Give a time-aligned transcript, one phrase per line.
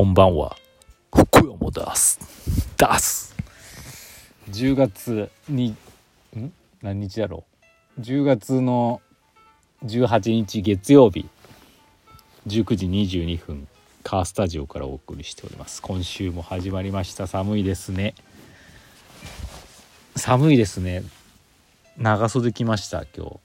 [0.00, 0.56] こんばんは
[1.14, 2.18] 福山です。
[2.78, 3.36] です。
[4.48, 5.76] 10月に
[6.34, 6.52] ん？
[6.80, 7.44] 何日だろ？
[7.98, 9.02] う10月の
[9.84, 11.28] 18日月曜日。
[12.46, 13.68] 19時22分。
[14.02, 15.82] カースタジオからお送りしております。
[15.82, 17.26] 今週も始まりました。
[17.26, 18.14] 寒いですね。
[20.16, 21.02] 寒いですね。
[21.98, 23.36] 長袖着ました今日。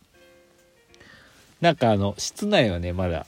[1.60, 3.28] なんかあの室内はねまだ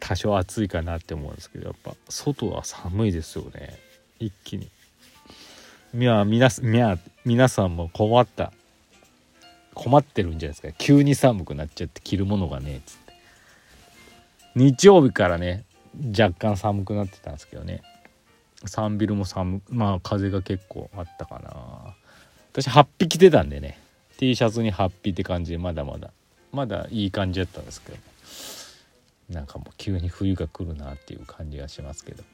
[0.00, 3.78] 多少暑いかなって思うんですけどやっぱ外は寒いですよね。
[4.18, 4.68] 一気に。
[5.94, 6.48] いや皆
[7.24, 8.52] 皆さんも困った。
[9.74, 10.72] 困ってるんじゃないですか。
[10.72, 13.12] 急に寒くなっちゃって着るものがねっつって。
[14.56, 15.64] 日曜日からね
[16.18, 17.82] 若干寒くなってたんですけどね。
[18.66, 21.94] サンビルも寒まあ風が結構あったかな。
[22.52, 23.78] 私8匹着てたんでね。
[24.18, 26.10] T シャツに8匹って感じでまだまだ。
[26.50, 27.98] まだいい感じだったんですけど。
[29.28, 32.24] なんかもう急に冬が来るなっていう感じがしますけど。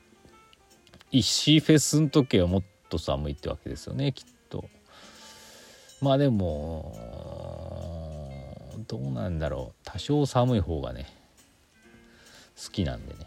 [1.11, 4.65] 石井フェスの時はもっと寒いってわけですよねきっと。
[6.01, 6.93] まあでも
[8.89, 9.81] どうなんだろう。
[9.85, 11.07] 多少寒い方がね
[12.63, 13.27] 好きなんでね。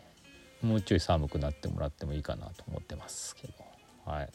[0.61, 3.53] もうちょい寒くなってもらってもいいかなと思ってますけど。
[4.05, 4.29] はい。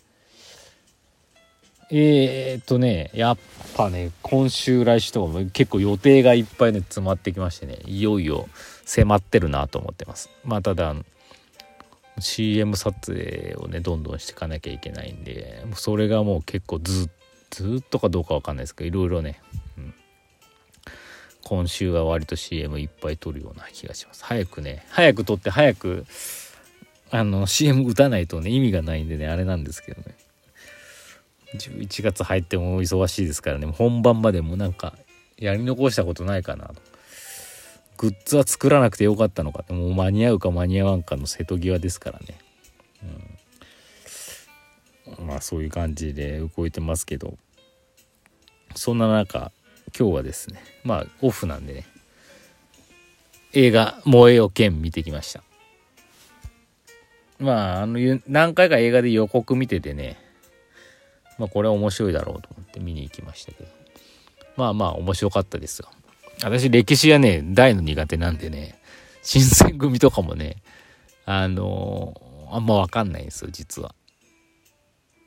[1.94, 3.38] えー、っとねやっ
[3.76, 8.48] ぱね今週来週とかも結構予定がいっぱいね詰まってきましてねいよいよ
[8.86, 10.30] 迫ってるなと思ってます。
[10.42, 10.96] まあただ
[12.18, 17.10] CM 撮影をねどんどんしていかなきゃいけないんでそれがもう結構ず
[17.50, 19.42] ずっとかどうかわかんないですけどいろいろね、
[19.76, 19.94] うん、
[21.44, 24.24] 今週は割と CM いっぱい撮るような気がします。
[24.24, 26.06] 早くね早く撮って早く
[27.10, 30.16] あの CM 打たないとね意味がないんでねあれなんですけどね。
[31.54, 33.66] 11月入っても忙しいですからね。
[33.66, 34.94] 本番までもなんか
[35.36, 36.74] やり残したことないかなと。
[37.98, 39.64] グッズは作らなくてよかったのか。
[39.72, 42.38] もう間に合うか間に合わんかの瀬戸際ですからね、
[45.18, 47.36] うん、まあそういう感じで動いてますけど。
[48.74, 49.52] そんな中
[49.98, 51.86] 今日はですねまあオフなんでね。
[53.52, 55.42] 映画「燃えよ剣」見てきました。
[57.38, 60.16] まああの何回か映画で予告見ててね。
[61.38, 63.82] まあこれは面白いだろうと思って見に行きましたけど。
[64.56, 65.88] まあまあ面白かったですよ
[66.42, 68.78] 私歴史はね大の苦手なんでね
[69.22, 70.56] 新選組とかもね
[71.24, 73.94] あのー、あんま分かんないんですよ実は。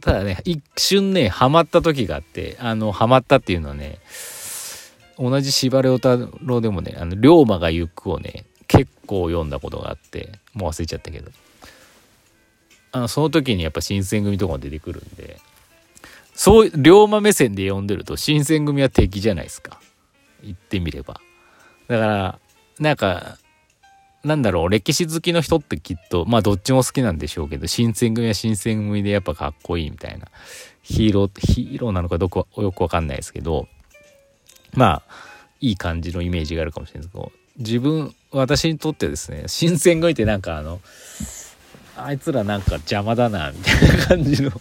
[0.02, 3.98] ただね一瞬ねハマった時があってあのハマったっていうのはね
[5.18, 11.32] 同じ司馬太郎でもね「あの龍馬が行く」をね結構読んだことがあってもう忘れちゃったけど。
[12.92, 15.38] あのその時にやっぱ新選組とかも出てくるんで
[16.36, 19.80] そう龍馬目線で読んでると新選組は敵じゃないですか。
[20.44, 21.22] 言ってみれば。
[21.88, 22.40] だから
[22.80, 23.38] なんか
[24.24, 30.28] なんだろう歴史好きの人ってきっとまあどっちも好きなんでしょうけど新選組は新選組でやっぱかっこいいみたいな。
[30.86, 33.68] ヒーローヒーローなのかどこよくわかんないですけど
[34.76, 35.04] まあ
[35.60, 40.80] いい感じのイメージがあるかもしれないですけど自分私にとってですね新選組ってなんかあの
[41.98, 44.52] あいつらなんか邪魔だなみたいな感じの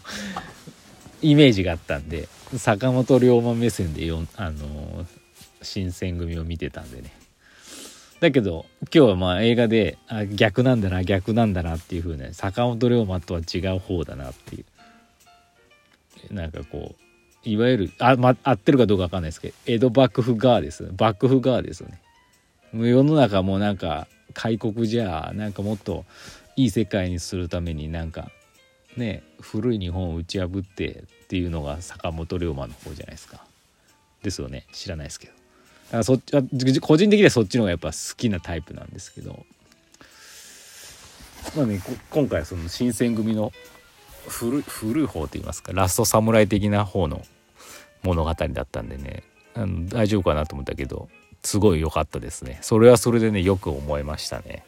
[1.24, 5.06] イメージがあったんで坂本龍馬目線でよあの
[5.62, 7.10] 新選組を見てたんでね。
[8.20, 14.64] だけど今日はまあ映画であ逆なんだな逆なんだなっていう風ね坂本龍馬とは違う方だなっていう。
[16.32, 20.90] なんかこういわゆるあ、ま、合ってるかどうか分かんないですけど江戸幕府側です。
[20.98, 22.00] 幕府側ですよね。
[22.74, 26.04] 世の中もなんか開国じゃなんかもっと
[26.56, 28.30] いい世界にするためになんか
[28.96, 33.44] ね古い日本を打ち破ってっていうのが坂本龍馬の方じゃないですか。
[34.22, 34.66] ですよね。
[34.72, 35.32] 知らないですけど。
[35.32, 35.38] だ
[35.90, 39.44] からそっち個人的にはそっちの方がやっぱ好きなタイプなんですけど。
[41.56, 41.80] まあね
[42.10, 43.52] 今回その新選組の
[44.28, 47.22] 古古い方といいますかラスト侍的な方の
[48.02, 49.22] 物語だったんでね。
[49.54, 51.08] あの大丈夫かなと思ったけど
[51.42, 52.58] すごい良かったですね。
[52.62, 54.64] それはそれでねよく思いましたね。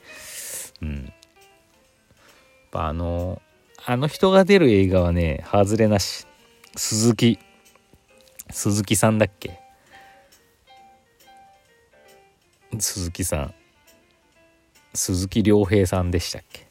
[0.82, 1.12] うん。
[2.72, 3.40] あの
[3.88, 6.26] あの人が出る映画はね外れなし。
[6.74, 7.38] 鈴木。
[8.50, 9.60] 鈴木さんだっけ？
[12.80, 13.54] 鈴木さん。
[14.92, 16.66] 鈴木亮平さんでしたっけ？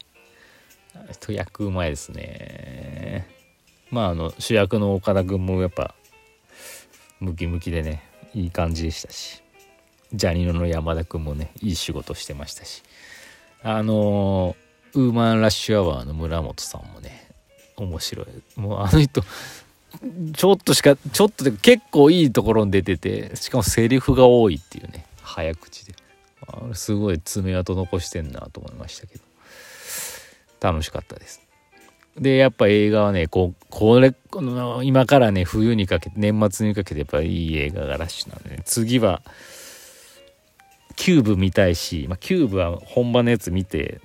[1.13, 3.25] 人役うまいですね。
[3.91, 5.95] まああの主役の岡田君もやっぱ
[7.21, 8.03] ムキムキでね
[8.33, 9.41] いい感じでしたし。
[10.13, 12.83] ジャニーノの山田君もねいい仕事してましたし。
[13.63, 14.57] あの
[14.95, 17.29] ウーマンラッシュアワーの村本さんもね
[17.77, 18.27] 面白い。
[18.59, 19.21] もうあの人
[20.33, 25.93] ちょっとしかちょっとで結構いいところに出ててしかもセリフが多いっていうね早口で。
[26.73, 29.23] すごい爪痕残してんなと思いましたけど。
[30.61, 31.41] 楽しかったです。
[32.17, 39.21] でやっぱ映画はねここれこの今からね冬にかけて年末にかけてやっぱいい映画がラッシュなんでね次は
[40.95, 43.99] CUBE 見たいし、まあ、 CUBE は本場のやつ見て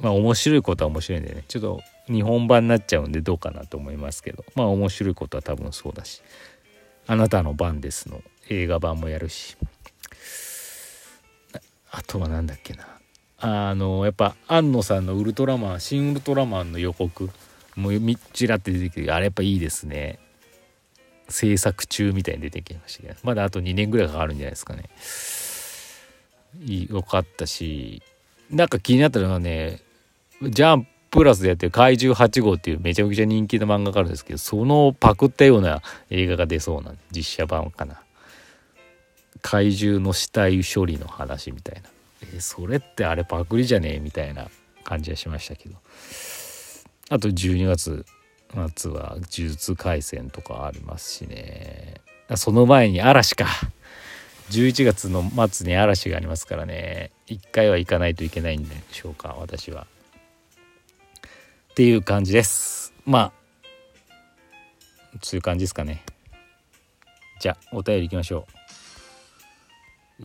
[0.00, 1.44] まあ面白いことは面白いんでね。
[1.48, 4.44] ちょっと日本版になっちゃうんでどうかなと思いますけど。
[4.54, 6.22] まあ面白いことは多分そうだし
[7.06, 9.56] 「あなたの番です」の映画版もやるし。
[11.90, 12.86] あとは何だっけな。
[13.38, 17.30] あのやっぱ庵野さんのウルトラマン新ウルトラマンの予告。
[17.74, 20.18] もうみっちらって出てきてあれやっぱいいですね。
[21.28, 23.14] 制作中みたいに出てきましたけど。
[23.22, 24.84] まだあと2年ぐらいかかるんじゃないですかね。
[26.90, 28.02] よかったし。
[28.50, 29.80] なんか気になったのはね
[30.42, 35.80] ジャンプラスでやってる怪獣8号っていうめちゃくちゃ人気の漫画があるんですけどそのパクったような
[36.10, 38.02] 映画が出そうな実写版かな。
[39.42, 41.88] 怪獣の死体処理の話みたいな。
[42.34, 44.48] えそれってあれパクリじゃねえみたいな
[44.82, 45.76] 感じはしましたけど。
[47.08, 48.04] あと12月
[48.76, 52.00] 末は呪術廻戦とかありますしね。
[52.34, 53.46] その前に嵐か。
[54.50, 57.10] 11月の末に嵐がありますからね。
[57.26, 59.86] 一回は行かないといけないんでしょうか私は。
[61.76, 62.94] っていう感じです。
[63.04, 63.32] まあ
[65.20, 66.02] そういう感じですかね。
[67.38, 68.46] じゃあお便りいきましょ
[70.18, 70.24] う。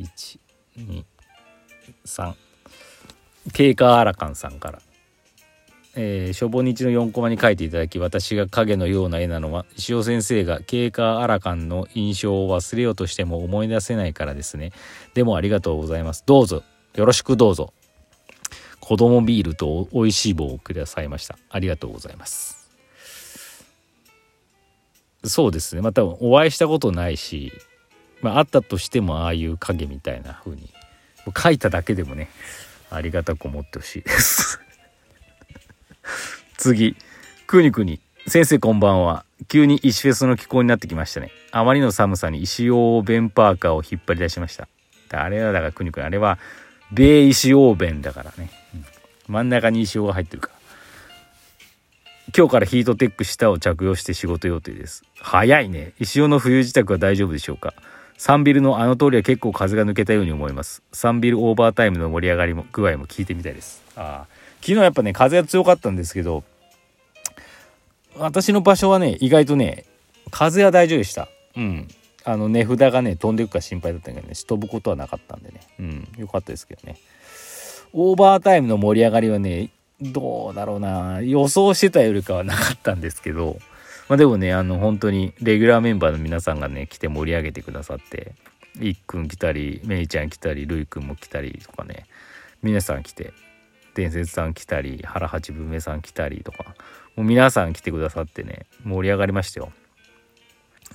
[2.08, 2.36] 123
[3.52, 4.82] 経過アラカンさんから。
[5.98, 14.72] えー、初歩日の4コマに書いていただき私が影のような絵なのは石尾先生が経過アラカンの印象を忘れようとしても思い出せないからですね。
[15.16, 16.24] でもありがとうございます。
[16.26, 16.64] どうぞ。
[16.96, 17.74] よろしくどうぞ。
[18.92, 21.38] 子供ビールと美味しい棒をくださいました。
[21.50, 22.70] ありがとうございます。
[25.24, 25.82] そうですね。
[25.82, 27.54] またお会いしたことないし、
[28.22, 30.70] まあ、あったとしてもああいう影みたいな風に
[31.42, 32.28] 書いただけでもね
[32.90, 34.60] ありがたく思ってほしいです。
[36.60, 36.98] 次。
[37.48, 39.24] くにくに先生こんばんは。
[39.48, 41.32] 急に石フェスの気候になってきましたね。
[41.52, 44.68] あまりの寒さに石オーベンパーカーを引っ張り出しました。
[45.14, 46.40] あれはだからくにくにあれは
[46.92, 48.86] 米石オーベンだからね、うん、
[49.28, 50.54] 真ん中に石オが入ってるから。
[52.38, 55.04] 今日からヒートテック下を着用して仕事予定です。
[55.20, 55.92] 早いね。
[56.00, 57.74] 石尾の冬支度は大丈夫でしょうか？
[58.18, 60.82] サンビルのあの通りは結構風が抜けたように思います。
[60.94, 63.84] サンビルオーバータイムの盛り上がりも具合も聞いてみたいです。
[63.98, 64.28] ああ。
[64.62, 66.44] 昨日やっぱね風が強かったんですけど
[68.16, 69.86] 私の場所はね意外とね
[70.30, 71.28] 風は大丈夫でした。
[71.58, 71.88] うん。
[72.24, 75.62] あの値札がね飛んでいくか心配だったけどね飛ぶことはなかったんでね。
[75.80, 76.98] うんよかったですけどね。
[77.94, 79.70] オーバータイムの盛り上がりはね
[80.02, 81.22] どうだろうな。
[81.22, 83.58] 予想してたよりかはなかったんですけど。
[84.12, 88.34] まあでもねあの本当にレギュラーメンバーの皆さんがね来て盛り上げてくださって
[88.82, 92.06] いっくん来たりめいちゃん来たりるいくんも来たりとかね
[92.62, 93.32] 皆さん来て
[93.96, 96.76] 伝説さん来たり原八分目さん来たりとか
[97.16, 99.72] もう皆さん来てくださってね盛り上がりましたよ。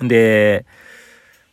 [0.03, 0.67] で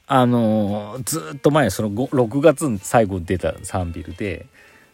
[0.07, 4.47] あのずっと前その6月に最後出たサンビルで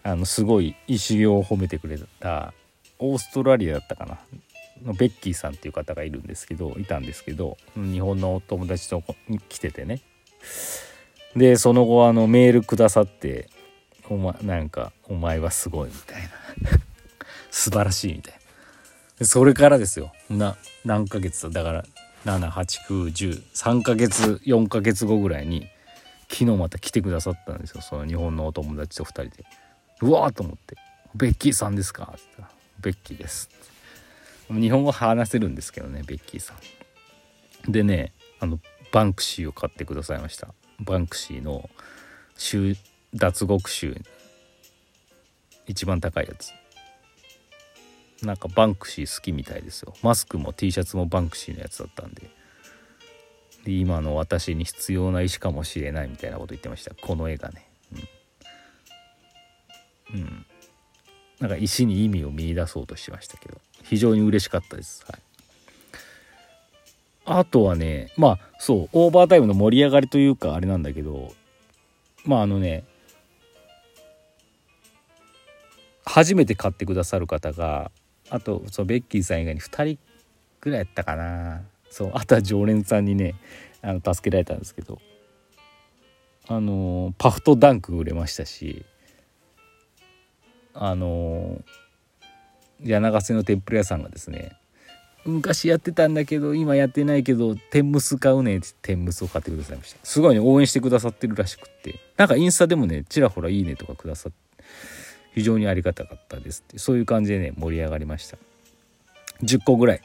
[0.04, 2.54] あのすごい石行を褒めてくれた
[3.00, 4.20] オーストラリアだったかな？
[4.86, 9.04] のベッキーさんっていう方がいるんですけどいたんですけど日本のお友達と
[9.50, 10.02] 来ててね。
[11.36, 13.50] でその後あのメールくださって
[14.10, 16.30] お前なんかお前はすごいみたいな。
[17.52, 18.40] 素晴らしいみたい
[19.20, 19.26] な。
[19.26, 20.14] それからですよ。
[20.30, 21.86] な何ヶ月だから
[22.26, 25.68] 78910ヶ月4ヶ月後ぐらいに
[26.30, 27.82] 昨日また来てくださったんですよ。
[27.82, 29.46] その日本のお友達と2人で。
[30.02, 30.76] うわーと思って
[31.16, 32.50] 「ベッキーさんですか?」って言ったら
[32.80, 33.50] 「ベッキーです」
[34.50, 36.54] 日本語話せるんですけどねベッキーさ
[37.68, 37.72] ん。
[37.72, 38.60] でねあの
[38.92, 40.54] バンクシーを買ってくださいました。
[40.80, 41.70] バンクシーの
[43.14, 44.02] 脱獄臭
[45.68, 46.52] 一番高いやつ。
[48.24, 49.94] なんかバンクシー好きみたいですよ。
[50.02, 52.30] マスクも T シャツもバンクシーのやつだったんで。
[53.66, 56.94] で今の私に必要な石かもしれないみたいなこと言ってました。
[56.96, 57.70] この絵がね。
[60.14, 60.46] うん、うん、
[61.40, 63.60] なんか石に意味を見出そうとしましたけど。
[63.90, 65.22] 非常に嬉しかったです、はい、
[67.26, 71.32] あとはねまあそうオーバータイムの盛り上がりというかあれなんだけど
[72.24, 72.84] まああのね
[76.06, 77.92] 初めて買ってくださる方が
[78.30, 80.00] あとそのベッキーさん以外に2人
[80.62, 81.62] ぐらいやったかな。
[81.90, 83.36] そうあとは常連さんにね
[83.82, 85.00] あの助けられたんですけど。
[86.52, 88.84] あのパフとダンク売れましたし
[90.74, 91.62] あの
[92.84, 94.58] 柳瀬の天ぷら屋さんがですね
[95.26, 100.00] 昔やってたんだけど今やってないけど天むす買うねって天むすを買ってくださいました。
[100.04, 102.00] すごいね応援してくださってるらしくって。
[102.18, 104.38] なんかインスタでもねちらほらいいねとかくださって
[105.34, 106.80] 非常にありがたかったですって。
[106.80, 108.38] そういう感じでね盛り上がりました。
[109.44, 110.02] 10個ぐらい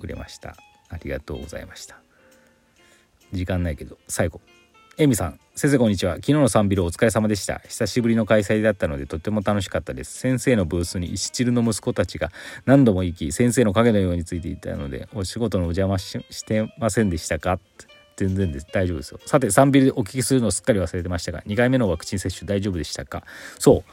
[0.00, 0.56] 売れました。
[0.88, 1.96] ありがとうございました。
[3.32, 4.40] 時間ないけど最後。
[4.98, 6.16] エミさん先生こんにちは。
[6.16, 7.60] 昨日のサンビルお疲れ様でした。
[7.66, 10.18] 久しぶりの開催だったのでとっても楽しかったです。
[10.18, 12.30] 先生のブースに石チルの息子たちが
[12.66, 17.58] 何度も行き先生の影のようについていたのでお仕事のお邪魔してませんでしたか？
[18.16, 18.66] 全然です。
[18.70, 19.20] 大丈夫ですよ。
[19.24, 23.24] さてサンビルでお聞きするのをすっかり忘れてましたが2回目のワクチン接種大丈夫でしたか？
[23.58, 23.92] そう。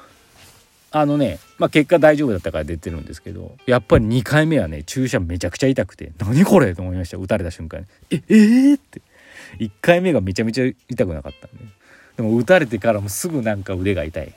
[0.92, 7.86] あのね、まあ、結果大丈夫だったから出てるんですけどやっぱり2回目はね注射めちゃくちゃ痛くて何これと思いました打たれた瞬間に。
[8.10, 9.02] ええー、って。
[9.60, 11.58] 1回目がめちゃめちゃ痛くなかったんで。
[12.18, 14.34] でも打たれてからもすぐなんか腕が痛い。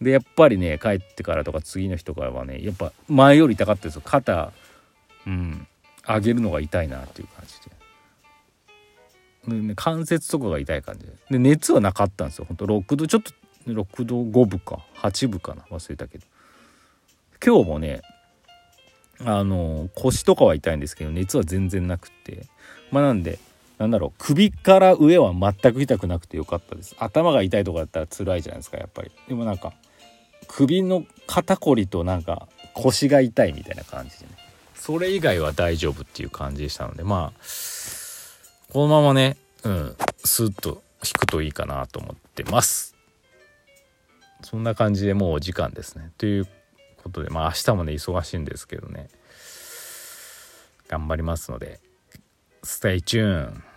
[0.00, 4.02] でやっぱりね帰ってからとか次の日とかはねやっぱ前より痛かったですよ。
[4.04, 4.52] 肩
[5.26, 5.66] うん
[6.06, 7.60] 上げるのが痛いなっていう感じ
[9.50, 9.56] で。
[9.56, 11.12] で、ね、関節とかが痛い感じで。
[11.30, 12.44] で熱はなかったんですよ。
[12.46, 13.32] ほんと6度ちょっと
[13.66, 14.84] 6度5分か。
[14.96, 15.62] 8分かな。
[15.70, 16.24] 忘れたけど。
[17.44, 18.02] 今日もね
[19.24, 22.46] あの腰とかは痛いんですけど熱は全然なくって。
[22.90, 23.38] まあなんで
[23.78, 24.12] なんだろう。
[24.18, 26.96] 首から上は全く痛くなくてよかったです。
[26.98, 29.10] 頭が痛いとかだったら辛いじゃないですかやっぱり。
[29.28, 29.72] でもなんか
[30.48, 34.32] 首の肩こりとなんか腰が痛いみたいな感じでね。
[34.74, 37.40] それ以外は大丈夫っていう感じでしたのでまあ
[38.72, 42.95] このままねうんスッと引くといいかなと思ってます。
[44.46, 46.12] そんな感じでもうお時間ですね。
[46.18, 46.46] という
[47.02, 49.08] ことでまあ明日もね忙しいんですけどね。
[50.86, 51.80] 頑張りますので
[52.62, 53.60] StayTune